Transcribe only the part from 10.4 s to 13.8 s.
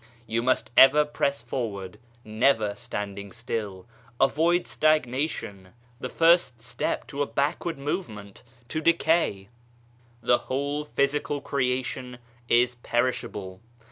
whole physical creation is perishable.